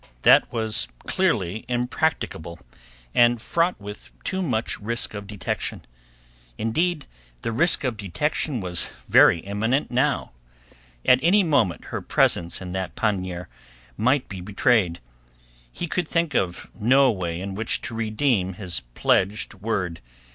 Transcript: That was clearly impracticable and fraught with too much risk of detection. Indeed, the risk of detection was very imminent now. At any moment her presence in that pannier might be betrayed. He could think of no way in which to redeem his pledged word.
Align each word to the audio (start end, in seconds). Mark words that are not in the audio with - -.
That 0.23 0.51
was 0.51 0.87
clearly 1.05 1.63
impracticable 1.67 2.57
and 3.13 3.39
fraught 3.39 3.79
with 3.79 4.09
too 4.23 4.41
much 4.41 4.79
risk 4.79 5.13
of 5.13 5.27
detection. 5.27 5.85
Indeed, 6.57 7.05
the 7.43 7.51
risk 7.51 7.83
of 7.83 7.97
detection 7.97 8.61
was 8.61 8.89
very 9.07 9.41
imminent 9.41 9.91
now. 9.91 10.31
At 11.05 11.19
any 11.21 11.43
moment 11.43 11.85
her 11.93 12.01
presence 12.01 12.61
in 12.63 12.71
that 12.71 12.95
pannier 12.95 13.47
might 13.95 14.27
be 14.27 14.41
betrayed. 14.41 14.99
He 15.71 15.87
could 15.87 16.07
think 16.07 16.33
of 16.33 16.67
no 16.73 17.11
way 17.11 17.39
in 17.39 17.53
which 17.53 17.79
to 17.81 17.93
redeem 17.93 18.53
his 18.53 18.79
pledged 18.95 19.53
word. 19.53 20.01